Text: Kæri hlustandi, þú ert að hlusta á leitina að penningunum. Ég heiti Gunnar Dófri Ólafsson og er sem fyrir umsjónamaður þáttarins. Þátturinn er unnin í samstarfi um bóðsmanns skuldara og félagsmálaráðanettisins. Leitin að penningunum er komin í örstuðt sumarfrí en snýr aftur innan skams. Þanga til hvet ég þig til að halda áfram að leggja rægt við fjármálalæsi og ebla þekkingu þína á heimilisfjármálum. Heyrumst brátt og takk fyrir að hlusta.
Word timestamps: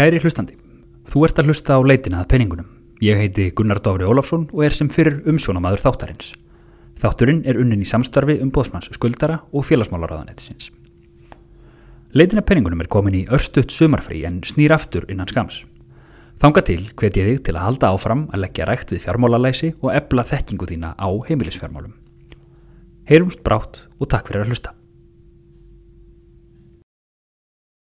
Kæri 0.00 0.16
hlustandi, 0.16 0.54
þú 1.12 1.26
ert 1.26 1.40
að 1.42 1.50
hlusta 1.50 1.74
á 1.76 1.80
leitina 1.84 2.22
að 2.22 2.28
penningunum. 2.32 2.68
Ég 3.04 3.18
heiti 3.20 3.50
Gunnar 3.52 3.82
Dófri 3.84 4.06
Ólafsson 4.08 4.46
og 4.48 4.62
er 4.64 4.72
sem 4.72 4.88
fyrir 4.88 5.18
umsjónamaður 5.28 5.82
þáttarins. 5.82 6.30
Þátturinn 7.02 7.42
er 7.44 7.58
unnin 7.60 7.82
í 7.84 7.88
samstarfi 7.90 8.38
um 8.40 8.48
bóðsmanns 8.48 8.88
skuldara 8.96 9.42
og 9.52 9.66
félagsmálaráðanettisins. 9.68 10.70
Leitin 12.16 12.40
að 12.40 12.48
penningunum 12.48 12.80
er 12.80 12.88
komin 12.96 13.18
í 13.18 13.22
örstuðt 13.28 13.76
sumarfrí 13.76 14.24
en 14.24 14.40
snýr 14.40 14.72
aftur 14.72 15.04
innan 15.12 15.28
skams. 15.28 15.66
Þanga 16.40 16.64
til 16.70 16.80
hvet 16.96 17.20
ég 17.20 17.32
þig 17.34 17.44
til 17.50 17.58
að 17.58 17.66
halda 17.66 17.92
áfram 17.92 18.24
að 18.32 18.46
leggja 18.46 18.72
rægt 18.72 18.96
við 18.96 19.04
fjármálalæsi 19.04 19.74
og 19.82 19.92
ebla 19.92 20.24
þekkingu 20.32 20.72
þína 20.72 20.96
á 20.96 21.08
heimilisfjármálum. 21.28 21.92
Heyrumst 23.04 23.44
brátt 23.44 23.84
og 24.00 24.08
takk 24.08 24.32
fyrir 24.32 24.46
að 24.46 24.54
hlusta. 24.54 24.78